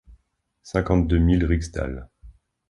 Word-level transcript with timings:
Cinquante-deux 0.63 1.19
mille 1.19 1.45
rixdales 1.45 2.07